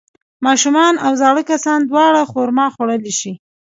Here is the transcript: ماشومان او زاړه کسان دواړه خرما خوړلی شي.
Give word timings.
ماشومان 0.45 0.93
او 1.05 1.11
زاړه 1.21 1.43
کسان 1.51 1.79
دواړه 1.89 2.21
خرما 2.31 2.65
خوړلی 2.73 3.13
شي. 3.19 3.33